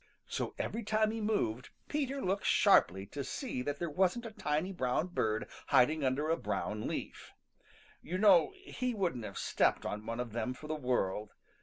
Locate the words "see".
3.23-3.61